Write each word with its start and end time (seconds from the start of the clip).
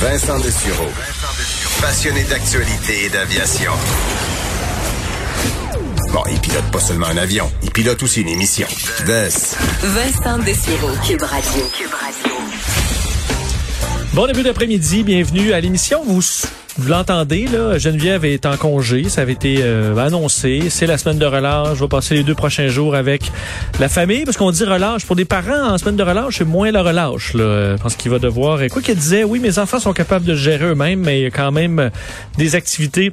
Vincent 0.00 0.40
Dessureau. 0.40 0.88
Passionné 1.82 2.24
d'actualité 2.24 3.04
et 3.04 3.08
d'aviation. 3.10 3.70
Bon, 6.10 6.22
il 6.30 6.40
pilote 6.40 6.64
pas 6.72 6.80
seulement 6.80 7.08
un 7.08 7.18
avion, 7.18 7.52
il 7.62 7.70
pilote 7.70 8.02
aussi 8.02 8.22
une 8.22 8.28
émission. 8.28 8.66
Vest. 9.04 9.58
Vincent 9.82 10.38
Dessureau, 10.38 10.88
Cube 11.06 11.20
Radio. 11.20 11.62
Cube 11.76 11.92
Radio. 11.92 12.34
Bon 14.14 14.26
début 14.26 14.42
d'après-midi, 14.42 15.02
bienvenue 15.02 15.52
à 15.52 15.60
l'émission. 15.60 16.02
Vous, 16.02 16.22
vous 16.80 16.88
l'entendez, 16.88 17.46
là, 17.46 17.76
Geneviève 17.76 18.24
est 18.24 18.46
en 18.46 18.56
congé, 18.56 19.08
ça 19.08 19.20
avait 19.20 19.34
été 19.34 19.58
euh, 19.60 19.96
annoncé. 19.96 20.64
C'est 20.70 20.86
la 20.86 20.96
semaine 20.96 21.18
de 21.18 21.26
relâche. 21.26 21.76
Je 21.76 21.80
vais 21.80 21.88
passer 21.88 22.14
les 22.14 22.22
deux 22.22 22.34
prochains 22.34 22.68
jours 22.68 22.94
avec 22.94 23.30
la 23.78 23.88
famille, 23.88 24.24
parce 24.24 24.38
qu'on 24.38 24.50
dit 24.50 24.64
relâche. 24.64 25.04
Pour 25.04 25.14
des 25.14 25.26
parents, 25.26 25.72
en 25.72 25.76
semaine 25.76 25.96
de 25.96 26.02
relâche, 26.02 26.38
c'est 26.38 26.46
moins 26.46 26.70
la 26.70 26.82
relâche. 26.82 27.34
Là. 27.34 27.76
Je 27.76 27.82
pense 27.82 27.96
qu'il 27.96 28.10
va 28.10 28.18
devoir... 28.18 28.60
Quoi 28.70 28.80
qu'il 28.80 28.96
disait, 28.96 29.24
oui, 29.24 29.40
mes 29.40 29.58
enfants 29.58 29.78
sont 29.78 29.92
capables 29.92 30.24
de 30.24 30.34
gérer 30.34 30.64
eux-mêmes, 30.66 31.00
mais 31.00 31.20
il 31.20 31.22
y 31.24 31.26
a 31.26 31.30
quand 31.30 31.52
même 31.52 31.90
des 32.38 32.54
activités 32.54 33.12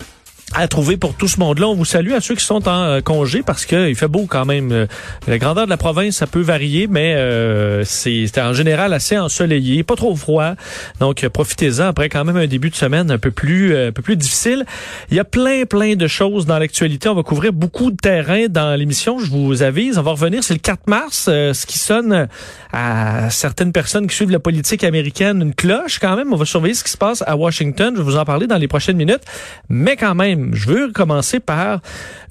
à 0.54 0.68
trouver 0.68 0.96
pour 0.98 1.14
tout 1.14 1.28
ce 1.28 1.40
monde-là. 1.40 1.68
On 1.68 1.76
vous 1.76 1.86
salue 1.86 2.14
à 2.14 2.22
ceux 2.22 2.36
qui 2.36 2.44
sont 2.44 2.68
en 2.68 2.84
euh, 2.84 3.02
congé 3.02 3.44
parce 3.44 3.66
qu'il 3.66 3.96
fait 3.96 4.08
beau 4.08 4.26
quand 4.28 4.46
même. 4.46 4.72
Euh, 4.72 4.88
la 5.28 5.38
grandeur 5.38 5.66
de 5.66 5.70
la 5.70 5.78
province, 5.78 6.16
ça 6.16 6.28
peut 6.28 6.42
varier, 6.42 6.88
mais 6.88 7.16
euh, 7.16 7.84
c'est 7.84 8.30
en 8.40 8.54
général 8.54 8.94
assez 8.94 9.18
ensoleillé, 9.18 9.84
pas 9.84 9.96
trop 9.96 10.16
froid. 10.16 10.54
Donc 11.00 11.28
profitez-en 11.28 11.88
après 11.88 12.08
quand 12.08 12.23
même 12.23 12.38
un 12.38 12.48
début 12.48 12.70
de 12.70 12.76
semaine 12.76 13.12
un 13.12 13.18
peu 13.18 13.32
plus 13.32 13.76
un 13.76 13.92
peu 13.92 14.02
plus 14.02 14.16
difficile. 14.16 14.66
Il 15.12 15.18
y 15.18 15.20
a 15.20 15.26
plein 15.26 15.66
plein 15.66 15.96
de 15.96 16.08
choses 16.08 16.46
dans 16.46 16.59
l'actualité. 16.59 17.09
On 17.09 17.16
va 17.16 17.23
couvrir 17.23 17.52
beaucoup 17.52 17.92
de 17.92 17.98
terrain 17.98 18.45
dans 18.50 18.78
l'émission. 18.80 19.20
Je 19.20 19.30
vous 19.30 19.64
avise. 19.64 19.98
On 19.98 20.04
va 20.04 20.12
revenir. 20.12 20.44
C'est 20.44 20.54
le 20.54 20.59
4 20.59 20.88
mars, 20.88 21.23
ce 21.26 21.66
qui 21.66 21.78
sonne 21.78 22.28
à 22.72 23.30
certaines 23.30 23.73
personnes 23.73 24.08
qui 24.08 24.16
suivent 24.16 24.32
la 24.32 24.40
politique 24.40 24.84
américaine 24.84 25.42
une 25.42 25.54
cloche 25.54 26.00
quand 26.00 26.16
même. 26.16 26.34
On 26.34 26.38
va 26.38 26.45
surveiller 26.45 26.73
ce 26.73 26.84
qui 26.84 26.92
se 26.92 26.98
passe 26.98 27.23
à 27.28 27.36
Washington. 27.36 27.94
Je 27.95 28.02
vais 28.02 28.06
vous 28.06 28.18
en 28.18 28.26
parler 28.26 28.48
dans 28.48 28.58
les 28.58 28.68
prochaines 28.68 28.98
minutes, 28.98 29.23
mais 29.70 29.95
quand 29.95 30.16
même 30.16 30.36
je 30.53 30.67
veux 30.69 30.91
commencer 30.91 31.39
par 31.39 31.81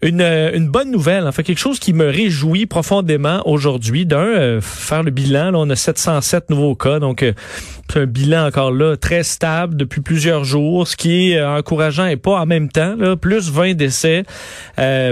une, 0.03 0.21
euh, 0.21 0.51
une 0.55 0.69
bonne 0.69 0.91
nouvelle, 0.91 1.27
en 1.27 1.33
fait 1.33 1.43
quelque 1.43 1.59
chose 1.59 1.79
qui 1.79 1.93
me 1.93 2.07
réjouit 2.07 2.67
profondément 2.67 3.43
aujourd'hui. 3.47 4.07
D'un, 4.07 4.19
euh, 4.19 4.61
faire 4.61 5.03
le 5.03 5.11
bilan, 5.11 5.51
là, 5.53 5.59
on 5.59 5.71
a 5.71 5.77
707 5.77 6.51
nouveaux 6.51 6.75
cas, 6.75 6.99
donc 6.99 7.23
euh, 7.23 7.33
c'est 7.91 8.01
un 8.01 8.07
bilan 8.07 8.47
encore 8.47 8.73
là 8.73 8.97
très 8.97 9.23
stable 9.23 9.77
depuis 9.77 10.01
plusieurs 10.01 10.45
jours, 10.45 10.87
ce 10.89 10.97
qui 10.97 11.33
est 11.33 11.43
encourageant 11.43 12.07
et 12.07 12.17
pas 12.17 12.41
en 12.41 12.47
même 12.47 12.69
temps. 12.69 12.97
Là, 12.97 13.17
plus 13.17 13.51
20 13.51 13.75
décès, 13.75 14.25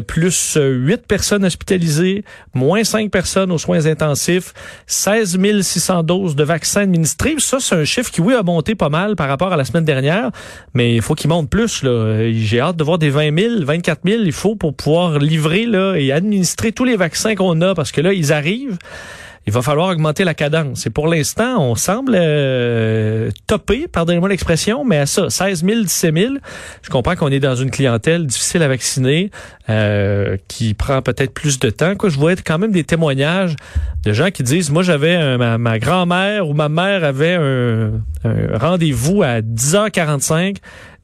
plus 0.09 0.59
8 0.61 1.07
personnes 1.07 1.45
hospitalisées, 1.45 2.25
moins 2.53 2.83
5 2.83 3.13
personnes 3.13 3.53
aux 3.53 3.59
soins 3.59 3.87
intensifs, 3.87 4.53
16 4.87 5.39
600 5.63 6.03
doses 6.03 6.35
de 6.35 6.43
vaccins 6.43 6.83
administrés. 6.83 7.37
Ça, 7.39 7.59
c'est 7.61 7.77
un 7.77 7.85
chiffre 7.85 8.11
qui, 8.11 8.21
oui, 8.21 8.35
a 8.35 8.43
monté 8.43 8.75
pas 8.75 8.89
mal 8.89 9.15
par 9.15 9.29
rapport 9.29 9.53
à 9.53 9.57
la 9.57 9.65
semaine 9.65 9.85
dernière, 9.85 10.31
mais 10.75 10.97
il 10.97 11.03
faut 11.03 11.15
qu'il 11.15 11.31
monte 11.31 11.49
plus. 11.49 11.85
J'ai 12.33 12.61
hâte 12.61 12.77
de 12.77 12.84
voir 12.85 12.99
des 12.99 13.11
20 13.11 13.39
000, 13.39 13.65
24 13.65 14.01
000. 14.05 14.23
Il 14.25 14.33
faut 14.33 14.55
pour 14.55 14.75
pouvoir 14.75 15.19
livrer 15.19 15.67
là, 15.67 15.95
et 15.97 16.13
administrer 16.13 16.73
tous 16.73 16.85
les 16.85 16.97
vaccins 16.97 17.35
qu'on 17.35 17.61
a, 17.61 17.75
parce 17.75 17.93
que 17.93 18.01
là, 18.01 18.13
ils 18.13 18.33
arrivent 18.33 18.79
il 19.47 19.53
va 19.53 19.61
falloir 19.61 19.91
augmenter 19.91 20.25
la 20.25 20.35
cadence. 20.35 20.87
Et 20.87 20.91
pour 20.91 21.07
l'instant, 21.07 21.59
on 21.61 21.75
semble 21.75 22.15
euh, 22.17 23.31
topper, 23.47 23.89
pardonnez-moi 23.89 24.29
l'expression, 24.31 24.85
mais 24.85 24.99
à 24.99 25.07
ça, 25.07 25.29
16 25.29 25.65
000, 25.65 25.81
17 25.83 26.17
000. 26.17 26.35
Je 26.83 26.91
comprends 26.91 27.15
qu'on 27.15 27.29
est 27.29 27.41
dans 27.41 27.55
une 27.55 27.71
clientèle 27.71 28.27
difficile 28.27 28.63
à 28.63 28.69
vacciner, 28.69 29.31
euh, 29.69 30.39
qui 30.49 30.73
prend 30.73 31.03
peut-être 31.03 31.35
plus 31.35 31.59
de 31.59 31.69
temps. 31.69 31.95
Quoi, 31.95 32.09
je 32.09 32.19
vois 32.19 32.37
quand 32.37 32.59
même 32.59 32.73
des 32.73 32.85
témoignages 32.85 33.55
de 34.05 34.13
gens 34.13 34.31
qui 34.31 34.43
disent, 34.43 34.71
moi 34.71 34.83
j'avais 34.83 35.37
ma, 35.39 35.79
grand-mère 35.79 36.49
ou 36.49 36.55
ma 36.55 36.69
mère 36.69 37.05
avait 37.05 37.35
un 37.35 37.93
rendez-vous 38.59 39.23
à 39.23 39.41
10h45 39.41 40.57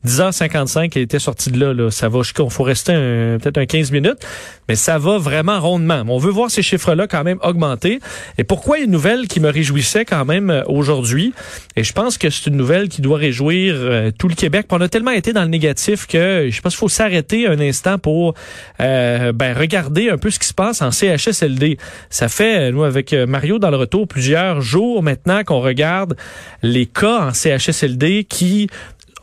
10h55, 0.06 0.92
elle 0.94 1.02
était 1.02 1.18
sortie 1.18 1.50
de 1.50 1.60
là. 1.60 1.74
là. 1.74 1.90
Ça 1.90 2.08
va 2.08 2.20
faut 2.48 2.62
rester 2.62 2.92
peut-être 3.40 3.58
un 3.58 3.66
15 3.66 3.90
minutes, 3.92 4.26
mais 4.68 4.74
ça 4.76 4.98
va 4.98 5.18
vraiment 5.18 5.60
rondement. 5.60 6.02
On 6.08 6.18
veut 6.18 6.30
voir 6.30 6.50
ces 6.50 6.62
chiffres-là 6.62 7.06
quand 7.06 7.24
même 7.24 7.38
augmenter. 7.42 8.00
Et 8.38 8.44
pourquoi 8.44 8.78
une 8.78 8.90
nouvelle 8.90 9.28
qui 9.28 9.40
me 9.40 9.50
réjouissait 9.50 10.04
quand 10.04 10.24
même 10.24 10.50
euh, 10.50 10.62
aujourd'hui? 10.66 11.34
Et 11.76 11.84
je 11.84 11.92
pense 11.92 12.18
que 12.18 12.30
c'est 12.30 12.46
une 12.46 12.56
nouvelle 12.56 12.88
qui 12.88 13.02
doit 13.02 13.18
réjouir 13.18 13.74
euh, 13.76 14.10
tout 14.16 14.28
le 14.28 14.34
Québec. 14.34 14.66
On 14.70 14.80
a 14.80 14.88
tellement 14.88 15.10
été 15.10 15.32
dans 15.32 15.42
le 15.42 15.48
négatif 15.48 16.06
que 16.06 16.48
je 16.50 16.60
pense 16.60 16.74
qu'il 16.74 16.78
faut 16.78 16.88
s'arrêter 16.88 17.46
un 17.46 17.58
instant 17.60 17.98
pour 17.98 18.34
euh, 18.80 19.32
ben, 19.32 19.56
regarder 19.56 20.10
un 20.10 20.18
peu 20.18 20.30
ce 20.30 20.38
qui 20.38 20.46
se 20.46 20.54
passe 20.54 20.82
en 20.82 20.90
CHSLD. 20.90 21.78
Ça 22.08 22.28
fait, 22.28 22.70
nous, 22.72 22.84
avec 22.84 23.12
Mario 23.12 23.58
dans 23.58 23.70
le 23.70 23.76
retour, 23.76 24.06
plusieurs 24.06 24.60
jours 24.60 25.02
maintenant 25.02 25.42
qu'on 25.44 25.60
regarde 25.60 26.16
les 26.62 26.86
cas 26.86 27.28
en 27.28 27.32
CHSLD 27.32 28.24
qui 28.24 28.68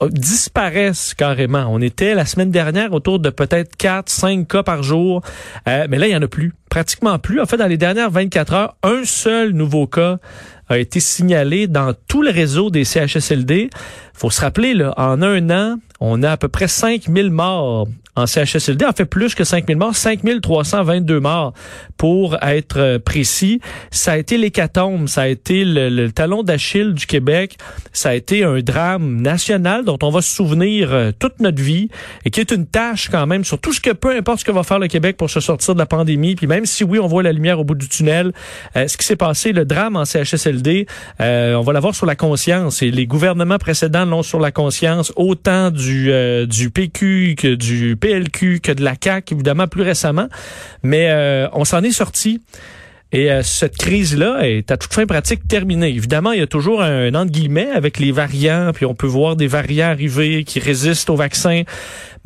disparaissent 0.09 1.13
carrément. 1.13 1.65
On 1.69 1.81
était 1.81 2.13
la 2.13 2.25
semaine 2.25 2.51
dernière 2.51 2.93
autour 2.93 3.19
de 3.19 3.29
peut-être 3.29 3.75
4, 3.77 4.09
5 4.09 4.47
cas 4.47 4.63
par 4.63 4.83
jour, 4.83 5.21
euh, 5.67 5.87
mais 5.89 5.97
là, 5.97 6.07
il 6.07 6.13
y 6.13 6.15
en 6.15 6.21
a 6.21 6.27
plus, 6.27 6.53
pratiquement 6.69 7.19
plus. 7.19 7.41
En 7.41 7.45
fait, 7.45 7.57
dans 7.57 7.67
les 7.67 7.77
dernières 7.77 8.11
24 8.11 8.53
heures, 8.53 8.75
un 8.83 9.03
seul 9.05 9.51
nouveau 9.51 9.87
cas 9.87 10.17
a 10.69 10.77
été 10.77 10.99
signalé 10.99 11.67
dans 11.67 11.93
tout 12.07 12.21
le 12.21 12.29
réseau 12.29 12.69
des 12.69 12.83
CHSLD. 12.83 13.69
faut 14.13 14.29
se 14.29 14.41
rappeler, 14.41 14.73
là, 14.73 14.93
en 14.97 15.21
un 15.21 15.49
an, 15.49 15.77
on 15.99 16.23
a 16.23 16.31
à 16.31 16.37
peu 16.37 16.49
près 16.49 16.67
5000 16.67 17.31
morts 17.31 17.87
en 18.17 18.25
CHSLD, 18.25 18.85
en 18.85 18.91
fait 18.91 19.05
plus 19.05 19.35
que 19.35 19.43
5000 19.43 19.77
morts, 19.77 19.95
5322 19.95 21.19
morts 21.19 21.53
pour 21.97 22.37
être 22.41 22.79
euh, 22.79 22.99
précis. 22.99 23.61
Ça 23.91 24.13
a 24.13 24.17
été 24.17 24.37
l'hécatombe, 24.37 25.07
ça 25.07 25.21
a 25.21 25.27
été 25.27 25.63
le, 25.65 26.11
talon 26.11 26.43
d'Achille 26.43 26.93
du 26.93 27.05
Québec, 27.05 27.57
ça 27.93 28.09
a 28.09 28.13
été 28.15 28.43
un 28.43 28.59
drame 28.59 29.21
national 29.21 29.85
dont 29.85 29.99
on 30.01 30.09
va 30.09 30.21
se 30.21 30.31
souvenir 30.31 30.91
euh, 30.91 31.11
toute 31.17 31.39
notre 31.39 31.61
vie 31.61 31.89
et 32.25 32.29
qui 32.29 32.39
est 32.39 32.51
une 32.51 32.65
tâche 32.65 33.09
quand 33.09 33.27
même 33.27 33.43
sur 33.43 33.59
tout 33.59 33.73
ce 33.73 33.81
que 33.81 33.91
peu 33.91 34.15
importe 34.15 34.39
ce 34.39 34.45
que 34.45 34.51
va 34.51 34.63
faire 34.63 34.79
le 34.79 34.87
Québec 34.87 35.17
pour 35.17 35.29
se 35.29 35.39
sortir 35.39 35.75
de 35.75 35.79
la 35.79 35.85
pandémie, 35.85 36.35
puis 36.35 36.47
même 36.47 36.65
si 36.65 36.83
oui, 36.83 36.99
on 36.99 37.07
voit 37.07 37.23
la 37.23 37.31
lumière 37.31 37.59
au 37.59 37.63
bout 37.63 37.75
du 37.75 37.87
tunnel, 37.87 38.31
euh, 38.75 38.87
ce 38.87 38.97
qui 38.97 39.05
s'est 39.05 39.15
passé, 39.15 39.53
le 39.53 39.65
drame 39.65 39.95
en 39.95 40.05
CHSLD, 40.05 40.87
on 41.19 41.61
va 41.61 41.73
l'avoir 41.73 41.93
sur 41.93 42.05
la 42.05 42.15
conscience 42.15 42.81
et 42.81 42.89
les 42.89 43.05
gouvernements 43.05 43.57
précédents 43.57 44.05
l'ont 44.05 44.23
sur 44.23 44.39
la 44.39 44.51
conscience, 44.51 45.11
autant 45.15 45.71
du, 45.71 46.11
du 46.47 46.69
PQ 46.69 47.35
que 47.37 47.55
du 47.55 47.95
Que 48.07 48.71
de 48.71 48.83
la 48.83 48.95
CAQ, 49.01 49.35
évidemment, 49.35 49.67
plus 49.67 49.83
récemment. 49.83 50.27
Mais 50.83 51.09
euh, 51.09 51.47
on 51.53 51.65
s'en 51.65 51.83
est 51.83 51.91
sorti. 51.91 52.41
Et 53.13 53.31
euh, 53.31 53.41
cette 53.41 53.77
crise-là 53.77 54.41
est 54.41 54.69
à 54.69 54.75
toute 54.75 54.93
fin 54.93 55.05
pratique 55.05 55.47
terminée. 55.47 55.89
Évidemment, 55.89 56.33
il 56.33 56.39
y 56.39 56.43
a 56.43 56.47
toujours 56.47 56.81
un, 56.81 57.13
entre 57.15 57.31
guillemets 57.31 57.69
avec 57.71 57.99
les 57.99 58.11
variants, 58.11 58.71
puis 58.73 58.85
on 58.85 58.95
peut 58.95 59.07
voir 59.07 59.37
des 59.37 59.47
variants 59.47 59.87
arriver 59.87 60.43
qui 60.43 60.59
résistent 60.59 61.09
au 61.09 61.15
vaccin. 61.15 61.63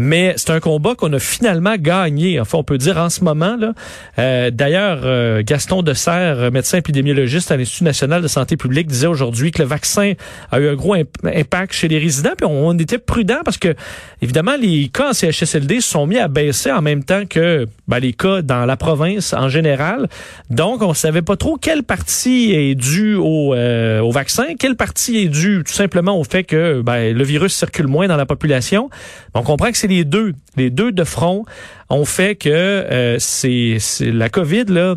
Mais 0.04 0.34
c'est 0.36 0.50
un 0.50 0.60
combat 0.60 0.96
qu'on 0.96 1.14
a 1.14 1.20
finalement 1.20 1.76
gagné. 1.78 2.40
Enfin, 2.40 2.58
on 2.58 2.64
peut 2.64 2.80
dire 2.80 2.98
en 2.98 3.12
ce 3.12 3.24
moment. 3.24 3.56
là. 3.56 3.74
Euh, 4.18 4.50
d'ailleurs, 4.50 5.02
euh, 5.04 5.44
Gaston 5.46 5.84
Serre, 5.94 6.52
médecin 6.52 6.80
épidémiologiste 6.80 7.52
à 7.52 7.58
l'Institut 7.58 7.84
national 7.84 8.24
de 8.24 8.28
santé 8.28 8.58
publique, 8.58 8.88
disait 8.88 9.06
aujourd'hui 9.06 9.52
que 9.52 9.62
le 9.62 9.68
vaccin 9.68 10.14
a 10.52 10.60
eu 10.60 10.70
un 10.70 10.74
gros 10.74 10.96
impact 11.24 11.74
chez 11.74 11.88
les 11.88 12.00
résidents. 12.00 12.32
Puis 12.36 12.48
on, 12.50 12.76
était 12.80 12.98
prudent 12.98 13.42
parce 13.46 13.60
que, 13.60 13.76
évidemment, 14.24 14.56
les 14.60 14.88
cas 14.88 15.12
en 15.12 15.14
CHSLD 15.14 15.82
se 15.82 15.92
sont 15.92 16.08
mis 16.08 16.18
à 16.18 16.28
baisser 16.28 16.72
en 16.72 16.82
même 16.82 17.04
temps 17.04 17.26
que 17.30 17.68
ben, 17.88 18.00
les 18.00 18.14
cas 18.14 18.42
dans 18.42 18.66
la 18.66 18.78
province 18.78 19.34
en 19.34 19.50
général. 19.50 20.10
Donc, 20.50 20.82
on 20.82 20.96
savait 20.96 21.22
pas 21.22 21.36
trop 21.36 21.58
quelle 21.58 21.84
partie 21.84 22.54
est 22.54 22.74
due 22.74 23.14
au, 23.14 23.54
euh, 23.54 24.00
au 24.00 24.10
vaccin, 24.10 24.56
quelle 24.58 24.76
partie 24.76 25.18
est 25.18 25.30
due 25.30 25.64
tout 25.64 25.74
simplement 25.74 26.20
au 26.20 26.24
fait 26.24 26.44
que 26.44 26.82
ben, 26.82 27.16
le 27.16 27.24
virus 27.24 27.54
circule 27.54 27.86
moins 27.86 28.08
dans 28.08 28.18
la 28.18 28.26
population. 28.26 28.90
On 29.36 29.44
comprend 29.44 29.70
que 29.70 29.78
c'est 29.78 29.91
les 29.92 30.06
deux, 30.06 30.34
les 30.56 30.70
deux 30.70 30.92
de 30.92 31.04
front 31.04 31.46
ont 31.90 32.06
fait 32.06 32.36
que 32.36 32.50
euh, 32.50 33.18
c'est 33.20 33.78
la 34.02 34.30
COVID 34.30 34.66
là, 34.66 34.96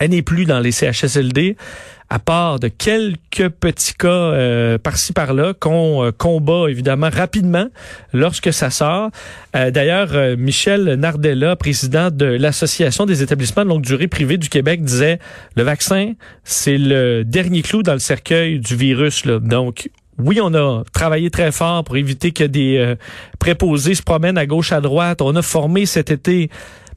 elle 0.00 0.10
n'est 0.10 0.22
plus 0.22 0.44
dans 0.44 0.60
les 0.60 0.72
CHSLD 0.72 1.56
à 2.12 2.18
part 2.18 2.58
de 2.58 2.66
quelques 2.66 3.48
petits 3.48 3.94
cas 3.94 4.08
euh, 4.08 4.78
par-ci 4.78 5.12
par-là 5.12 5.54
qu'on 5.54 6.04
euh, 6.04 6.10
combat 6.10 6.68
évidemment 6.68 7.08
rapidement 7.08 7.68
lorsque 8.12 8.52
ça 8.52 8.70
sort. 8.70 9.10
D'ailleurs, 9.54 10.36
Michel 10.36 10.94
Nardella, 10.94 11.54
président 11.54 12.10
de 12.10 12.24
l'Association 12.24 13.06
des 13.06 13.22
établissements 13.22 13.64
de 13.64 13.68
longue 13.68 13.82
durée 13.82 14.08
privés 14.08 14.38
du 14.38 14.48
Québec, 14.48 14.82
disait 14.82 15.18
le 15.56 15.62
vaccin, 15.62 16.14
c'est 16.44 16.78
le 16.78 17.24
dernier 17.24 17.62
clou 17.62 17.82
dans 17.82 17.92
le 17.92 18.00
cercueil 18.00 18.58
du 18.58 18.74
virus. 18.74 19.24
Là. 19.24 19.38
Donc, 19.38 19.88
oui, 20.24 20.40
on 20.42 20.54
a 20.54 20.82
travaillé 20.92 21.30
très 21.30 21.52
fort 21.52 21.84
pour 21.84 21.96
éviter 21.96 22.32
que 22.32 22.44
des 22.44 22.78
euh, 22.78 22.96
préposés 23.38 23.94
se 23.94 24.02
promènent 24.02 24.38
à 24.38 24.46
gauche, 24.46 24.72
à 24.72 24.80
droite. 24.80 25.22
On 25.22 25.34
a 25.36 25.42
formé 25.42 25.86
cet 25.86 26.10
été 26.10 26.50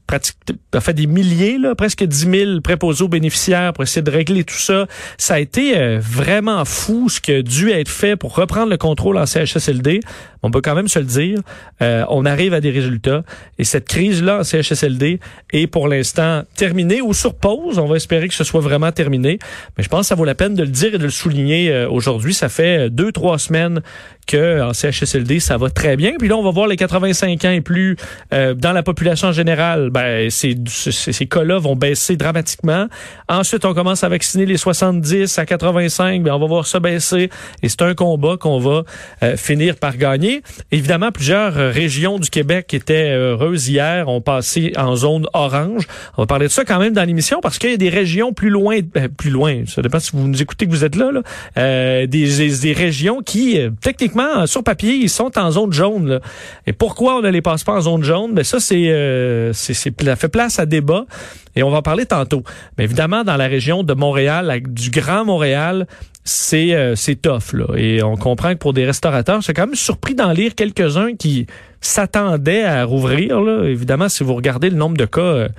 pratiquement 0.08 0.82
fait 0.82 0.94
des 0.94 1.08
milliers, 1.08 1.58
là, 1.58 1.76
presque 1.76 2.04
10 2.04 2.30
000 2.30 2.62
préposés 2.62 3.04
aux 3.04 3.08
bénéficiaires 3.08 3.74
pour 3.74 3.84
essayer 3.84 4.02
de 4.02 4.12
régler 4.12 4.44
tout 4.44 4.58
ça. 4.58 4.88
Ça 5.18 5.36
a 5.36 5.40
été 5.40 5.78
euh, 5.78 6.00
vraiment 6.02 6.66
fou 6.66 7.10
ce 7.10 7.22
qui 7.22 7.32
a 7.32 7.42
dû 7.42 7.72
être 7.72 7.90
fait 7.90 8.16
pour 8.16 8.36
reprendre 8.36 8.70
le 8.70 8.78
contrôle 8.78 9.18
en 9.18 9.26
CHSLD. 9.26 10.02
On 10.44 10.52
peut 10.52 10.62
quand 10.62 10.76
même 10.76 10.88
se 10.88 11.00
le 11.00 11.06
dire, 11.06 11.40
euh, 11.82 12.06
on 12.10 12.26
arrive 12.26 12.54
à 12.54 12.62
des 12.62 12.70
résultats. 12.70 13.24
Et 13.58 13.64
cette 13.64 13.88
crise-là 13.88 14.40
en 14.40 14.44
CHSLD 14.44 15.20
est 15.52 15.68
pour 15.68 15.88
l'instant 15.88 16.44
terminée 16.56 17.02
ou 17.02 17.14
sur 17.14 17.34
pause. 17.34 17.80
On 17.80 17.88
va 17.88 17.96
espérer 17.96 18.28
que 18.28 18.34
ce 18.34 18.44
soit 18.44 18.62
vraiment 18.62 18.92
terminé. 18.92 19.40
Mais 19.78 19.84
je 19.84 19.90
pense 19.90 20.02
que 20.02 20.08
ça 20.08 20.16
vaut 20.16 20.26
la 20.26 20.36
peine 20.36 20.54
de 20.54 20.64
le 20.64 20.70
dire 20.70 20.96
et 20.96 20.98
de 20.98 21.04
le 21.04 21.10
souligner 21.10 21.72
euh, 21.72 21.90
aujourd'hui. 21.90 22.34
Ça 22.34 22.50
fait 22.50 22.90
deux, 22.90 23.12
trois 23.12 23.40
semaines 23.40 23.82
que 24.26 24.62
en 24.62 24.74
CHSLD, 24.74 25.40
ça 25.40 25.58
va 25.58 25.70
très 25.70 25.96
bien. 25.96 26.14
Puis 26.18 26.28
là, 26.28 26.38
on 26.38 26.44
va 26.44 26.52
voir 26.52 26.68
les 26.68 26.76
85 26.76 27.46
ans 27.46 27.52
et 27.52 27.62
plus 27.62 27.98
euh, 28.34 28.54
dans 28.54 28.72
la 28.72 28.84
population 28.84 29.32
générale. 29.32 29.90
Ben, 29.90 30.30
ces, 30.30 30.56
ces, 30.68 31.26
cas-là 31.26 31.60
vont 31.60 31.76
baisser 31.76 32.16
dramatiquement. 32.16 32.88
Ensuite, 33.28 33.66
on 33.66 33.74
commence 33.74 34.04
à 34.04 34.10
vacciner 34.10 34.46
les 34.46 34.58
70 34.58 35.38
à 35.40 35.46
85. 35.46 36.24
Ben, 36.24 36.34
on 36.34 36.40
va 36.40 36.48
voir 36.48 36.68
ça 36.68 36.80
baisser. 36.80 37.30
Et 37.62 37.70
c'est 37.70 37.82
un 37.82 37.94
combat 37.96 38.38
qu'on 38.38 38.60
va 38.60 38.84
euh, 39.24 39.38
finir 39.38 39.76
par 39.76 39.98
gagner. 39.98 40.33
Évidemment, 40.72 41.12
plusieurs 41.12 41.54
régions 41.54 42.20
du 42.20 42.30
Québec 42.30 42.74
étaient 42.74 43.12
heureuses 43.12 43.68
hier 43.70 44.08
ont 44.08 44.22
passé 44.22 44.74
en 44.78 44.96
zone 44.96 45.28
orange. 45.34 45.88
On 46.18 46.24
va 46.24 46.26
parler 46.26 46.48
de 46.48 46.52
ça 46.52 46.66
quand 46.66 46.80
même 46.80 46.94
dans 46.94 47.04
l'émission 47.04 47.40
parce 47.42 47.60
qu'il 47.60 47.72
y 47.72 47.74
a 47.74 47.78
des 47.78 47.90
régions 47.90 48.34
plus 48.34 48.50
loin, 48.50 48.80
ben, 48.82 49.10
plus 49.10 49.30
loin. 49.30 49.64
Ça 49.68 49.82
dépend 49.82 50.00
si 50.00 50.12
vous 50.14 50.28
nous 50.28 50.42
écoutez 50.42 50.66
que 50.66 50.72
vous 50.72 50.86
êtes 50.86 50.96
là. 50.96 51.12
euh, 51.58 52.08
des, 52.08 52.74
régions 52.74 53.22
qui, 53.22 53.60
techniquement 53.82 54.48
sur 54.48 54.64
papier, 54.64 54.96
ils 54.96 55.10
sont 55.10 55.38
en 55.38 55.52
zone 55.52 55.74
jaune. 55.74 56.20
Et 56.68 56.74
pourquoi 56.74 57.18
on 57.18 57.22
ne 57.22 57.30
les 57.30 57.42
passe 57.42 57.64
pas 57.64 57.74
en 57.74 57.82
zone 57.82 58.04
jaune? 58.04 58.34
Ben 58.34 58.44
ça, 58.44 58.60
c'est, 58.60 58.90
euh, 58.90 59.54
c'est, 59.54 59.74
ça 59.74 60.16
fait 60.16 60.30
place 60.30 60.60
à 60.60 60.66
débat. 60.66 61.06
Et 61.56 61.64
on 61.64 61.70
va 61.70 61.78
en 61.78 61.82
parler 61.82 62.06
tantôt. 62.06 62.44
Mais 62.78 62.84
évidemment, 62.86 63.24
dans 63.24 63.38
la 63.38 63.48
région 63.48 63.84
de 63.84 63.94
Montréal, 63.94 64.62
du 64.68 64.90
Grand 64.90 65.26
Montréal, 65.26 65.88
c'est 66.24 66.74
euh, 66.74 66.96
tough 67.22 67.54
là. 67.54 67.76
Et 67.76 68.02
on 68.02 68.16
comprend 68.16 68.54
que 68.54 68.60
pour 68.60 68.74
des 68.74 68.86
restaurateurs, 68.86 69.44
c'est 69.44 69.54
quand 69.54 69.68
même 69.68 69.76
surpris 69.76 70.16
d'en 70.16 70.32
lire 70.32 70.56
quelques-uns 70.56 71.16
qui 71.16 71.48
s'attendaient 71.82 72.64
à 72.64 72.86
rouvrir. 72.86 73.42
Là. 73.42 73.66
Évidemment, 73.66 74.10
si 74.10 74.24
vous 74.24 74.36
regardez 74.36 74.70
le 74.70 74.78
nombre 74.78 74.98
de 74.98 75.06
cas. 75.06 75.22
Euh, 75.22 75.50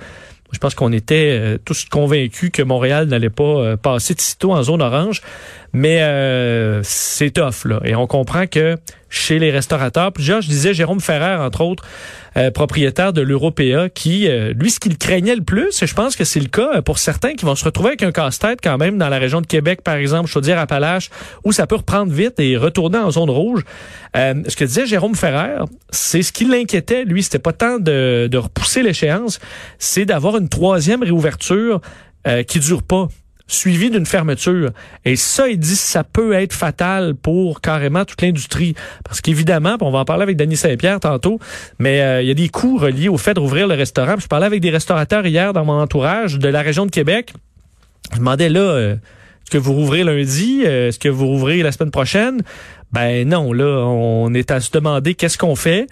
je 0.55 0.59
pense 0.59 0.73
qu'on 0.73 0.93
était 0.93 1.37
euh, 1.37 1.57
tous 1.63 1.85
convaincus 1.85 2.49
que 2.51 2.61
Montréal 2.61 3.07
n'allait 3.07 3.29
pas 3.29 3.43
euh, 3.43 3.77
passer 3.77 4.13
de 4.13 4.21
sitôt 4.21 4.53
en 4.53 4.63
zone 4.63 4.81
orange. 4.81 5.21
Mais 5.75 6.01
euh, 6.03 6.79
c'est 6.83 7.31
tough, 7.31 7.65
là. 7.65 7.81
Et 7.83 7.95
on 7.95 8.07
comprend 8.07 8.47
que 8.47 8.77
chez 9.09 9.39
les 9.39 9.51
restaurateurs, 9.51 10.13
plusieurs, 10.13 10.39
je 10.39 10.47
disais 10.47 10.73
Jérôme 10.73 11.01
Ferrer, 11.01 11.35
entre 11.35 11.59
autres, 11.59 11.83
euh, 12.37 12.49
propriétaire 12.49 13.11
de 13.11 13.19
l'Européa, 13.19 13.89
qui, 13.89 14.29
euh, 14.29 14.53
lui, 14.53 14.71
ce 14.71 14.79
qu'il 14.79 14.97
craignait 14.97 15.35
le 15.35 15.43
plus, 15.43 15.83
et 15.83 15.85
je 15.85 15.93
pense 15.93 16.15
que 16.15 16.23
c'est 16.23 16.39
le 16.39 16.47
cas 16.47 16.81
pour 16.81 16.97
certains 16.97 17.33
qui 17.33 17.43
vont 17.43 17.55
se 17.55 17.65
retrouver 17.65 17.89
avec 17.89 18.03
un 18.03 18.13
casse-tête 18.13 18.59
quand 18.63 18.77
même 18.77 18.97
dans 18.97 19.09
la 19.09 19.17
région 19.17 19.41
de 19.41 19.47
Québec, 19.47 19.81
par 19.81 19.95
exemple, 19.95 20.29
Chaudière-Appalaches, 20.29 21.09
où 21.43 21.51
ça 21.51 21.67
peut 21.67 21.75
reprendre 21.75 22.13
vite 22.13 22.39
et 22.39 22.55
retourner 22.55 22.99
en 22.99 23.11
zone 23.11 23.29
rouge. 23.29 23.65
ce 24.15 24.55
que 24.55 24.63
disait 24.63 24.85
Jérôme 24.85 25.15
Ferrer, 25.15 25.65
c'est 25.89 26.21
ce 26.21 26.31
qui 26.31 26.45
l'inquiétait, 26.45 27.03
lui, 27.03 27.21
c'était 27.21 27.37
pas 27.37 27.51
tant 27.51 27.79
de, 27.79 28.29
de 28.31 28.37
repousser 28.37 28.81
l'échéance, 28.81 29.39
c'est 29.77 30.05
d'avoir 30.05 30.37
une 30.37 30.47
troisième 30.47 31.03
réouverture 31.03 31.81
qui 32.47 32.59
dure 32.59 32.81
pas 32.81 33.09
suivi 33.47 33.89
d'une 33.89 34.05
fermeture. 34.05 34.71
Et 35.03 35.15
ça, 35.15 35.47
il 35.47 35.59
dit, 35.59 35.75
ça 35.75 36.03
peut 36.03 36.33
être 36.33 36.53
fatal 36.53 37.15
pour 37.15 37.61
carrément 37.61 38.05
toute 38.05 38.21
l'industrie. 38.21 38.75
Parce 39.03 39.21
qu'évidemment, 39.21 39.77
on 39.81 39.91
va 39.91 39.99
en 39.99 40.05
parler 40.05 40.23
avec 40.23 40.37
Denis 40.37 40.57
Saint-Pierre 40.57 40.99
tantôt, 40.99 41.39
mais 41.79 42.01
euh, 42.01 42.21
il 42.21 42.27
y 42.27 42.31
a 42.31 42.33
des 42.33 42.49
coûts 42.49 42.77
reliés 42.77 43.09
au 43.09 43.17
fait 43.17 43.33
de 43.33 43.39
rouvrir 43.39 43.67
le 43.67 43.75
restaurant. 43.75 44.15
je 44.17 44.27
parlais 44.27 44.45
avec 44.45 44.61
des 44.61 44.71
restaurateurs 44.71 45.25
hier 45.25 45.53
dans 45.53 45.65
mon 45.65 45.79
entourage 45.79 46.39
de 46.39 46.47
la 46.47 46.61
région 46.61 46.85
de 46.85 46.91
Québec. 46.91 47.33
Je 48.13 48.17
demandais 48.17 48.49
là, 48.49 48.61
euh, 48.61 48.93
est-ce 48.93 49.51
que 49.51 49.57
vous 49.57 49.73
rouvrez 49.73 50.03
lundi? 50.03 50.63
Euh, 50.65 50.87
est-ce 50.87 50.99
que 50.99 51.09
vous 51.09 51.27
rouvrez 51.27 51.61
la 51.61 51.71
semaine 51.71 51.91
prochaine? 51.91 52.41
Ben 52.91 53.27
non, 53.27 53.53
là, 53.53 53.85
on 53.85 54.33
est 54.33 54.51
à 54.51 54.59
se 54.59 54.71
demander 54.71 55.15
qu'est-ce 55.15 55.37
qu'on 55.37 55.55
fait 55.55 55.87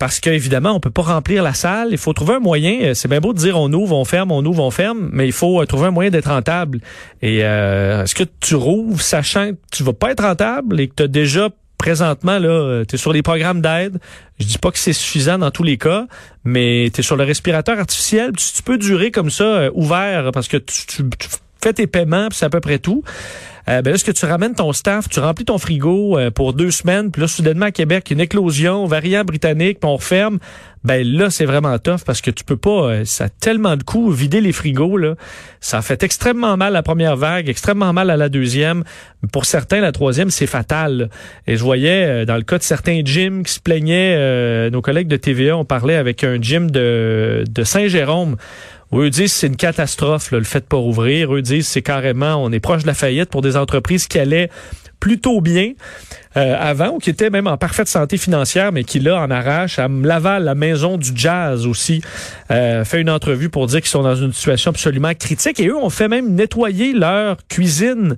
parce 0.00 0.18
qu'évidemment, 0.18 0.72
on 0.72 0.80
peut 0.80 0.90
pas 0.90 1.02
remplir 1.02 1.42
la 1.42 1.52
salle. 1.52 1.88
Il 1.90 1.98
faut 1.98 2.14
trouver 2.14 2.36
un 2.36 2.40
moyen. 2.40 2.80
Euh, 2.80 2.94
c'est 2.94 3.06
bien 3.06 3.20
beau 3.20 3.34
de 3.34 3.38
dire 3.38 3.60
on 3.60 3.70
ouvre, 3.70 3.94
on 3.94 4.06
ferme, 4.06 4.32
on 4.32 4.42
ouvre, 4.42 4.64
on 4.64 4.70
ferme, 4.70 5.10
mais 5.12 5.26
il 5.26 5.32
faut 5.32 5.60
euh, 5.60 5.66
trouver 5.66 5.88
un 5.88 5.90
moyen 5.90 6.10
d'être 6.10 6.30
rentable. 6.30 6.80
Et 7.20 7.44
euh, 7.44 8.02
est-ce 8.02 8.14
que 8.14 8.24
tu 8.40 8.54
rouvres 8.54 9.02
sachant 9.02 9.50
que 9.50 9.56
tu 9.70 9.82
vas 9.82 9.92
pas 9.92 10.10
être 10.10 10.24
rentable 10.24 10.80
et 10.80 10.88
que 10.88 10.94
tu 10.96 11.02
as 11.02 11.06
déjà 11.06 11.50
présentement 11.76 12.38
là, 12.38 12.82
tu 12.88 12.94
es 12.94 12.98
sur 12.98 13.12
les 13.12 13.20
programmes 13.20 13.60
d'aide? 13.60 13.98
Je 14.38 14.46
dis 14.46 14.56
pas 14.56 14.70
que 14.70 14.78
c'est 14.78 14.94
suffisant 14.94 15.36
dans 15.36 15.50
tous 15.50 15.64
les 15.64 15.76
cas, 15.76 16.06
mais 16.44 16.90
tu 16.94 17.00
es 17.00 17.02
sur 17.02 17.16
le 17.16 17.24
respirateur 17.24 17.78
artificiel, 17.78 18.32
tu, 18.32 18.62
peux 18.62 18.78
durer 18.78 19.10
comme 19.10 19.28
ça 19.28 19.68
ouvert 19.74 20.30
parce 20.32 20.48
que 20.48 20.56
tu 20.56 21.02
fais 21.62 21.72
tes 21.72 21.86
paiements, 21.86 22.28
puis 22.28 22.38
c'est 22.38 22.46
à 22.46 22.50
peu 22.50 22.60
près 22.60 22.78
tout. 22.78 23.02
Euh, 23.68 23.82
ben 23.82 23.90
là, 23.90 23.94
est-ce 23.94 24.04
que 24.04 24.10
tu 24.10 24.24
ramènes 24.24 24.54
ton 24.54 24.72
staff, 24.72 25.08
tu 25.08 25.20
remplis 25.20 25.44
ton 25.44 25.58
frigo 25.58 26.18
euh, 26.18 26.30
pour 26.30 26.54
deux 26.54 26.70
semaines, 26.70 27.10
puis 27.10 27.22
là, 27.22 27.28
soudainement, 27.28 27.66
à 27.66 27.70
Québec, 27.70 28.10
une 28.10 28.20
éclosion, 28.20 28.86
variant 28.86 29.22
britannique, 29.24 29.78
puis 29.80 29.88
on 29.88 29.96
referme, 29.96 30.38
ben 30.82 31.06
là, 31.06 31.30
c'est 31.30 31.44
vraiment 31.44 31.78
tough 31.78 32.00
parce 32.04 32.20
que 32.20 32.30
tu 32.30 32.42
peux 32.42 32.56
pas, 32.56 32.70
euh, 32.70 33.04
ça 33.04 33.24
a 33.24 33.28
tellement 33.28 33.76
de 33.76 33.82
coûts, 33.82 34.10
vider 34.10 34.40
les 34.40 34.52
frigos, 34.52 34.96
là. 34.96 35.14
Ça 35.60 35.78
a 35.78 35.82
fait 35.82 36.02
extrêmement 36.02 36.56
mal 36.56 36.72
la 36.72 36.82
première 36.82 37.16
vague, 37.16 37.48
extrêmement 37.48 37.92
mal 37.92 38.10
à 38.10 38.16
la 38.16 38.28
deuxième. 38.28 38.82
Pour 39.30 39.44
certains, 39.44 39.80
la 39.80 39.92
troisième, 39.92 40.30
c'est 40.30 40.46
fatal. 40.46 41.10
Et 41.46 41.56
je 41.56 41.62
voyais, 41.62 42.24
dans 42.24 42.36
le 42.36 42.42
cas 42.42 42.56
de 42.56 42.62
certains 42.62 43.02
gyms 43.04 43.42
qui 43.42 43.52
se 43.52 43.60
plaignaient, 43.60 44.70
nos 44.70 44.80
collègues 44.80 45.08
de 45.08 45.16
TVA, 45.16 45.54
on 45.58 45.66
parlait 45.66 45.96
avec 45.96 46.24
un 46.24 46.40
gym 46.40 46.70
de, 46.70 47.44
de 47.46 47.62
Saint-Jérôme, 47.62 48.36
eux 48.94 49.10
disent 49.10 49.32
c'est 49.32 49.46
une 49.46 49.56
catastrophe, 49.56 50.30
le 50.32 50.42
fait 50.42 50.60
de 50.60 50.64
pas 50.64 50.76
rouvrir. 50.76 51.34
Eux 51.34 51.42
disent 51.42 51.68
c'est 51.68 51.82
carrément, 51.82 52.42
on 52.42 52.50
est 52.50 52.60
proche 52.60 52.82
de 52.82 52.86
la 52.86 52.94
faillite 52.94 53.30
pour 53.30 53.42
des 53.42 53.56
entreprises 53.56 54.06
qui 54.06 54.18
allaient 54.18 54.50
plutôt 55.00 55.40
bien 55.40 55.72
euh, 56.36 56.56
avant 56.58 56.90
ou 56.90 56.98
qui 56.98 57.10
étaient 57.10 57.30
même 57.30 57.46
en 57.46 57.56
parfaite 57.56 57.88
santé 57.88 58.18
financière, 58.18 58.70
mais 58.70 58.84
qui 58.84 59.00
là 59.00 59.20
en 59.20 59.30
arrache. 59.30 59.78
À 59.78 59.88
Laval, 59.88 60.44
la 60.44 60.54
maison 60.54 60.98
du 60.98 61.10
jazz 61.14 61.66
aussi, 61.66 62.02
euh, 62.50 62.84
fait 62.84 63.00
une 63.00 63.10
entrevue 63.10 63.48
pour 63.48 63.66
dire 63.66 63.80
qu'ils 63.80 63.90
sont 63.90 64.02
dans 64.02 64.14
une 64.14 64.32
situation 64.32 64.70
absolument 64.70 65.14
critique. 65.14 65.58
Et 65.58 65.68
eux 65.68 65.76
ont 65.76 65.90
fait 65.90 66.08
même 66.08 66.34
nettoyer 66.34 66.92
leur 66.92 67.38
cuisine 67.48 68.16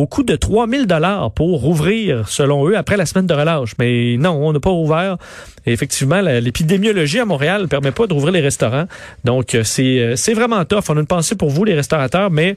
au 0.00 0.06
coût 0.06 0.22
de 0.22 0.34
3000 0.34 0.86
dollars 0.86 1.30
pour 1.32 1.60
rouvrir, 1.60 2.26
selon 2.28 2.66
eux, 2.68 2.76
après 2.76 2.96
la 2.96 3.04
semaine 3.04 3.26
de 3.26 3.34
relâche. 3.34 3.74
Mais 3.78 4.16
non, 4.18 4.30
on 4.30 4.52
n'a 4.52 4.60
pas 4.60 4.70
rouvert. 4.70 5.18
Et 5.66 5.72
effectivement, 5.72 6.20
l'épidémiologie 6.20 7.18
à 7.18 7.26
Montréal 7.26 7.62
ne 7.62 7.66
permet 7.66 7.92
pas 7.92 8.06
de 8.06 8.14
rouvrir 8.14 8.32
les 8.32 8.40
restaurants. 8.40 8.86
Donc, 9.24 9.54
euh, 9.54 9.62
c'est 9.62 10.00
euh, 10.00 10.16
c'est 10.16 10.32
vraiment 10.32 10.64
tough. 10.64 10.84
On 10.88 10.96
a 10.96 11.00
une 11.00 11.06
pensée 11.06 11.34
pour 11.34 11.50
vous, 11.50 11.64
les 11.64 11.74
restaurateurs, 11.74 12.30
mais 12.30 12.56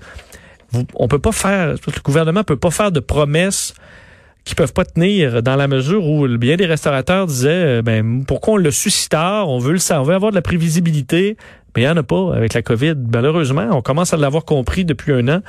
on 0.96 1.08
peut 1.08 1.20
pas 1.20 1.34
faire, 1.34 1.74
le 1.74 2.02
gouvernement 2.04 2.44
peut 2.44 2.56
pas 2.56 2.72
faire 2.72 2.92
de 2.92 3.00
promesses 3.00 3.74
qui 4.46 4.56
peuvent 4.56 4.74
pas 4.74 4.86
tenir 4.86 5.44
dans 5.44 5.56
la 5.56 5.68
mesure 5.68 6.06
où 6.06 6.28
bien 6.38 6.58
des 6.58 6.66
restaurateurs 6.66 7.28
disaient 7.28 7.80
euh, 7.80 7.82
ben 7.82 8.24
pourquoi 8.26 8.56
on 8.56 8.58
le 8.58 8.72
suscite 8.72 9.12
tard, 9.12 9.50
on 9.50 9.60
veut 9.60 9.74
le 9.74 9.80
savoir, 9.80 10.04
on 10.04 10.08
veut 10.08 10.16
avoir 10.16 10.32
de 10.32 10.36
la 10.36 10.42
prévisibilité, 10.42 11.38
mais 11.76 11.84
il 11.84 11.86
n'y 11.86 11.92
en 11.92 11.98
a 11.98 12.04
pas 12.04 12.36
avec 12.36 12.54
la 12.54 12.62
COVID. 12.62 12.96
Malheureusement, 13.12 13.68
on 13.72 13.82
commence 13.82 14.14
à 14.14 14.18
l'avoir 14.18 14.46
compris 14.46 14.86
depuis 14.86 15.14
un 15.14 15.28
an. 15.28 15.40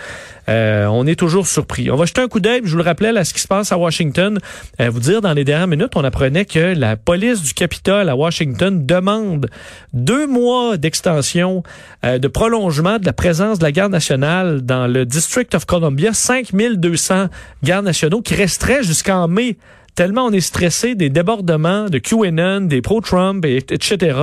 Euh, 0.49 0.87
on 0.87 1.07
est 1.07 1.19
toujours 1.19 1.47
surpris. 1.47 1.91
On 1.91 1.97
va 1.97 2.07
jeter 2.07 2.21
un 2.21 2.29
coup 2.29 2.41
d'œil, 2.41 2.63
je 2.65 2.71
vous 2.71 2.79
le 2.79 2.83
rappelais, 2.83 3.17
à 3.17 3.25
ce 3.25 3.35
qui 3.35 3.41
se 3.41 3.49
passe 3.49 3.73
à 3.73 3.79
Washington. 3.79 4.39
Euh, 4.81 4.91
vous 4.91 5.01
dire, 5.01 5.21
dans 5.21 5.33
les 5.33 5.45
dernières 5.45 5.69
minutes, 5.69 5.93
on 5.97 6.05
apprenait 6.05 6.45
que 6.45 6.75
la 6.75 6.97
police 6.97 7.43
du 7.43 7.55
Capitole 7.55 8.09
à 8.09 8.17
Washington 8.17 8.85
demande 8.87 9.49
deux 9.93 10.27
mois 10.27 10.77
d'extension, 10.77 11.63
euh, 12.05 12.19
de 12.19 12.29
prolongement 12.29 12.99
de 12.99 13.07
la 13.07 13.13
présence 13.13 13.59
de 13.59 13.65
la 13.65 13.73
garde 13.73 13.93
nationale 13.93 14.63
dans 14.63 14.87
le 14.87 15.05
District 15.05 15.55
of 15.55 15.67
Columbia. 15.67 16.13
5200 16.13 17.27
gardes 17.63 17.85
nationaux 17.85 18.23
qui 18.23 18.35
resteraient 18.35 18.83
jusqu'en 18.83 19.29
mai 19.29 19.57
tellement 19.95 20.27
on 20.27 20.33
est 20.33 20.41
stressé 20.41 20.95
des 20.95 21.09
débordements 21.09 21.89
de 21.89 21.99
QAnon, 21.99 22.63
des 22.63 22.83
pro-Trump, 22.83 23.45
etc. 23.45 24.19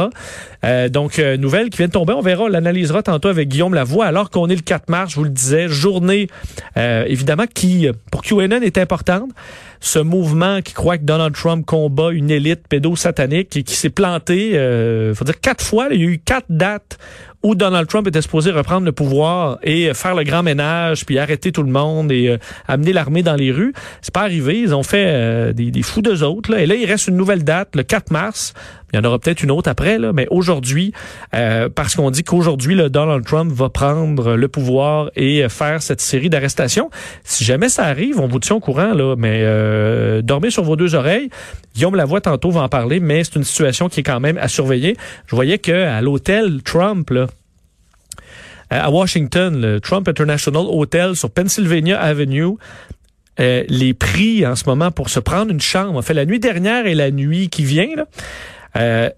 Euh, 0.63 0.89
donc, 0.89 1.19
euh, 1.19 1.37
nouvelle 1.37 1.69
qui 1.69 1.77
vient 1.77 1.87
de 1.87 1.91
tomber. 1.91 2.13
On 2.13 2.21
verra, 2.21 2.43
on 2.43 2.47
l'analysera 2.47 3.03
tantôt 3.03 3.29
avec 3.29 3.49
Guillaume 3.49 3.73
Lavoie, 3.73 4.05
alors 4.05 4.29
qu'on 4.29 4.47
est 4.47 4.55
le 4.55 4.61
4 4.61 4.89
mars, 4.89 5.11
je 5.11 5.15
vous 5.15 5.23
le 5.23 5.29
disais, 5.29 5.67
journée, 5.67 6.27
euh, 6.77 7.03
évidemment, 7.07 7.45
qui, 7.51 7.87
pour 8.11 8.21
QAnon, 8.21 8.61
est 8.61 8.77
importante. 8.77 9.29
Ce 9.79 9.97
mouvement 9.97 10.61
qui 10.61 10.73
croit 10.73 10.99
que 10.99 11.03
Donald 11.03 11.33
Trump 11.33 11.65
combat 11.65 12.11
une 12.11 12.29
élite 12.29 12.67
pédosatanique 12.67 13.57
et 13.57 13.63
qui 13.63 13.75
s'est 13.75 13.89
planté, 13.89 14.51
euh, 14.55 15.15
faut 15.15 15.25
dire 15.25 15.39
quatre 15.39 15.63
fois, 15.63 15.87
il 15.91 16.01
y 16.01 16.03
a 16.03 16.07
eu 16.07 16.19
quatre 16.19 16.45
dates 16.49 16.99
où 17.43 17.55
Donald 17.55 17.87
Trump 17.87 18.07
était 18.07 18.21
supposé 18.21 18.51
reprendre 18.51 18.85
le 18.85 18.91
pouvoir 18.91 19.57
et 19.63 19.95
faire 19.95 20.13
le 20.13 20.23
grand 20.23 20.43
ménage, 20.43 21.07
puis 21.07 21.17
arrêter 21.17 21.51
tout 21.51 21.63
le 21.63 21.71
monde 21.71 22.11
et 22.11 22.37
amener 22.67 22.93
l'armée 22.93 23.23
dans 23.23 23.33
les 23.33 23.51
rues. 23.51 23.73
C'est 24.03 24.13
pas 24.13 24.21
arrivé. 24.21 24.59
Ils 24.59 24.75
ont 24.75 24.83
fait 24.83 25.51
des, 25.51 25.71
des, 25.71 25.81
fous 25.81 26.03
d'eux 26.03 26.21
autres. 26.21 26.51
Là. 26.51 26.61
Et 26.61 26.67
là, 26.67 26.75
il 26.75 26.85
reste 26.85 27.07
une 27.07 27.15
nouvelle 27.15 27.43
date, 27.43 27.75
le 27.75 27.81
4 27.81 28.11
mars. 28.11 28.53
Il 28.93 28.97
y 28.97 28.99
en 28.99 29.03
aura 29.03 29.19
peut-être 29.19 29.43
une 29.43 29.51
autre 29.51 29.69
après, 29.69 29.97
là, 29.97 30.13
mais 30.13 30.27
aujourd'hui, 30.29 30.93
euh, 31.33 31.69
parce 31.69 31.95
qu'on 31.95 32.11
dit 32.11 32.23
qu'aujourd'hui, 32.23 32.75
le 32.75 32.89
Donald 32.89 33.25
Trump 33.25 33.51
va 33.51 33.69
prendre 33.69 34.35
le 34.35 34.47
pouvoir 34.47 35.11
et 35.15 35.47
faire 35.49 35.81
cette 35.81 36.01
série 36.01 36.29
d'arrestations. 36.29 36.89
Si 37.23 37.43
jamais 37.43 37.69
ça 37.69 37.85
arrive, 37.85 38.19
on 38.19 38.27
vous 38.27 38.39
tient 38.39 38.55
au 38.55 38.59
courant, 38.59 38.93
là, 38.93 39.15
mais 39.17 39.41
dormez 40.21 40.49
sur 40.49 40.63
vos 40.63 40.75
deux 40.75 40.95
oreilles. 40.95 41.29
Guillaume 41.75 41.95
Lavoie, 41.95 42.21
tantôt, 42.21 42.51
va 42.51 42.61
en 42.61 42.69
parler, 42.69 42.99
mais 42.99 43.23
c'est 43.23 43.35
une 43.35 43.43
situation 43.43 43.89
qui 43.89 44.01
est 44.01 44.03
quand 44.03 44.19
même 44.19 44.37
à 44.37 44.47
surveiller. 44.47 44.97
Je 45.27 45.35
voyais 45.35 45.57
que 45.57 45.71
à 45.71 46.01
l'hôtel 46.01 46.61
Trump, 46.63 47.09
là, 47.09 47.27
à 48.71 48.89
Washington, 48.89 49.59
le 49.59 49.79
Trump 49.79 50.07
International 50.07 50.63
Hotel 50.67 51.15
sur 51.15 51.29
Pennsylvania 51.29 51.99
Avenue, 51.99 52.55
euh, 53.39 53.63
les 53.67 53.93
prix 53.93 54.45
en 54.45 54.55
ce 54.55 54.63
moment 54.65 54.91
pour 54.91 55.09
se 55.09 55.19
prendre 55.19 55.51
une 55.51 55.61
chambre. 55.61 55.97
En 55.97 56.01
fait, 56.01 56.13
la 56.13 56.25
nuit 56.25 56.39
dernière 56.39 56.85
et 56.85 56.95
la 56.95 57.11
nuit 57.11 57.49
qui 57.49 57.63
vient, 57.63 57.89
là, 57.95 58.05
euh, 58.75 59.09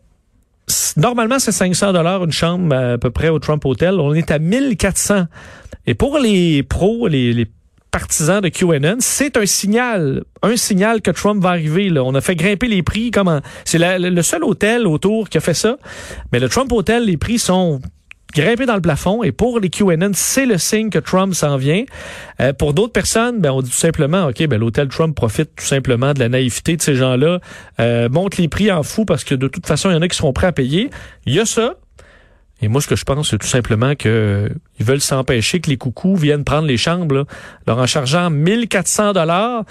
normalement, 0.98 1.40
c'est 1.40 1.52
500 1.52 1.94
dollars 1.94 2.24
une 2.24 2.32
chambre 2.32 2.76
à 2.76 2.98
peu 2.98 3.12
près 3.12 3.30
au 3.30 3.40
Trump 3.40 3.66
Hotel. 3.66 4.00
On 4.00 4.14
est 4.14 4.32
à 4.32 4.40
1400. 4.40 5.26
Et 5.86 5.94
pour 5.94 6.18
les 6.20 6.64
pros, 6.64 7.08
les, 7.08 7.34
les 7.34 7.48
partisans 7.92 8.42
de 8.42 8.50
QAnon, 8.50 8.98
c'est 9.00 9.38
un 9.38 9.46
signal, 9.46 10.24
un 10.42 10.56
signal 10.58 11.02
que 11.02 11.12
Trump 11.12 11.42
va 11.42 11.50
arriver. 11.50 11.90
Là. 11.90 12.04
On 12.04 12.16
a 12.16 12.22
fait 12.22 12.36
grimper 12.36 12.68
les 12.68 12.82
prix. 12.82 13.12
Comment 13.12 13.42
C'est 13.66 13.78
le 13.80 14.22
seul 14.22 14.44
hôtel 14.44 14.88
autour 14.88 15.30
qui 15.30 15.38
a 15.38 15.42
fait 15.42 15.54
ça. 15.54 15.78
Mais 16.32 16.40
le 16.40 16.50
Trump 16.50 16.72
Hotel, 16.72 17.06
les 17.06 17.18
prix 17.18 17.38
sont 17.38 17.82
grimpés 18.34 18.66
dans 18.66 18.76
le 18.76 18.82
plafond. 18.82 19.24
Et 19.24 19.32
pour 19.32 19.60
les 19.60 19.70
QAnon, 19.70 20.12
c'est 20.14 20.46
le 20.46 20.58
signe 20.58 20.90
que 20.90 21.00
Trump 21.00 21.34
s'en 21.34 21.58
vient. 21.58 21.84
Euh, 22.40 22.54
pour 22.54 22.74
d'autres 22.74 22.94
personnes, 22.94 23.40
ben, 23.40 23.52
on 23.52 23.62
dit 23.62 23.70
tout 23.70 23.76
simplement, 23.76 24.28
OK, 24.28 24.46
ben, 24.48 24.60
l'hôtel 24.60 24.88
Trump 24.88 25.16
profite 25.16 25.56
tout 25.56 25.66
simplement 25.66 26.14
de 26.14 26.20
la 26.20 26.30
naïveté 26.30 26.78
de 26.78 26.82
ces 26.82 26.96
gens-là, 26.96 27.40
euh, 27.80 28.10
monte 28.10 28.38
les 28.38 28.48
prix 28.48 28.72
en 28.72 28.84
fou 28.84 29.06
parce 29.06 29.24
que 29.24 29.36
de 29.36 29.48
toute 29.48 29.68
façon, 29.68 29.90
il 29.90 29.94
y 29.94 29.96
en 29.96 30.02
a 30.02 30.08
qui 30.08 30.18
seront 30.18 30.34
prêts 30.34 30.48
à 30.48 30.52
payer. 30.52 30.90
Il 31.26 31.34
y 31.34 31.40
a 31.40 31.46
ça. 31.46 31.76
Et 32.62 32.70
moi, 32.70 32.80
ce 32.80 32.88
que 32.88 32.96
je 32.96 33.04
pense, 33.04 33.30
c'est 33.30 33.38
tout 33.38 33.48
simplement 33.48 33.94
que 33.96 34.08
euh, 34.08 34.50
ils 34.80 34.86
veulent 34.86 35.02
s'empêcher 35.02 35.60
que 35.60 35.70
les 35.70 35.78
coucous 35.78 36.16
viennent 36.16 36.46
prendre 36.46 36.68
les 36.68 36.78
chambres. 36.78 37.16
Là. 37.16 37.24
Alors, 37.68 37.80
en 37.80 37.88
chargeant 37.88 38.30
1400 38.30 39.14
dollars, 39.14 39.66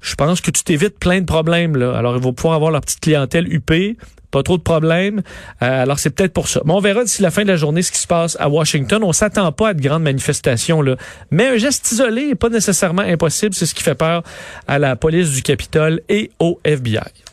je 0.00 0.14
pense 0.16 0.40
que 0.40 0.50
tu 0.50 0.64
t'évites 0.64 0.98
plein 0.98 1.20
de 1.20 1.26
problèmes. 1.26 1.76
Alors, 1.80 2.16
ils 2.16 2.22
vont 2.22 2.32
pouvoir 2.32 2.56
avoir 2.56 2.70
leur 2.70 2.80
petite 2.80 3.00
clientèle 3.00 3.50
huppée, 3.52 3.96
pas 4.34 4.42
trop 4.42 4.58
de 4.58 4.62
problèmes. 4.62 5.22
Euh, 5.62 5.82
alors, 5.82 6.00
c'est 6.00 6.10
peut-être 6.10 6.32
pour 6.32 6.48
ça. 6.48 6.60
Mais 6.64 6.72
on 6.72 6.80
verra 6.80 7.04
d'ici 7.04 7.22
la 7.22 7.30
fin 7.30 7.42
de 7.42 7.48
la 7.48 7.56
journée 7.56 7.82
ce 7.82 7.92
qui 7.92 7.98
se 7.98 8.06
passe 8.08 8.36
à 8.40 8.48
Washington. 8.48 9.02
On 9.04 9.12
s'attend 9.12 9.50
pas 9.52 9.68
à 9.68 9.74
de 9.74 9.80
grandes 9.80 10.02
manifestations. 10.02 10.82
Là. 10.82 10.96
Mais 11.30 11.46
un 11.46 11.56
geste 11.56 11.90
isolé 11.92 12.26
n'est 12.26 12.34
pas 12.34 12.48
nécessairement 12.48 13.02
impossible. 13.02 13.54
C'est 13.54 13.66
ce 13.66 13.74
qui 13.74 13.84
fait 13.84 13.94
peur 13.94 14.24
à 14.66 14.80
la 14.80 14.96
police 14.96 15.30
du 15.30 15.42
Capitole 15.42 16.00
et 16.08 16.32
au 16.40 16.58
FBI. 16.64 17.23